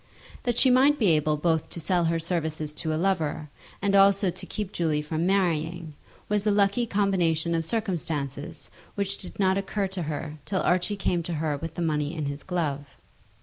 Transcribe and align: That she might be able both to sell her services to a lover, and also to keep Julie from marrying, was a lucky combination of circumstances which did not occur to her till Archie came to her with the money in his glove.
That 0.45 0.57
she 0.57 0.71
might 0.71 0.97
be 0.97 1.09
able 1.09 1.37
both 1.37 1.69
to 1.69 1.79
sell 1.79 2.05
her 2.05 2.17
services 2.19 2.73
to 2.73 2.91
a 2.91 2.97
lover, 2.97 3.49
and 3.83 3.93
also 3.93 4.31
to 4.31 4.45
keep 4.47 4.71
Julie 4.71 5.03
from 5.03 5.27
marrying, 5.27 5.93
was 6.27 6.43
a 6.47 6.49
lucky 6.49 6.87
combination 6.87 7.53
of 7.53 7.63
circumstances 7.63 8.71
which 8.95 9.19
did 9.19 9.39
not 9.39 9.59
occur 9.59 9.85
to 9.89 10.01
her 10.01 10.39
till 10.43 10.61
Archie 10.63 10.97
came 10.97 11.21
to 11.21 11.33
her 11.33 11.55
with 11.55 11.75
the 11.75 11.83
money 11.83 12.15
in 12.15 12.25
his 12.25 12.41
glove. 12.41 12.97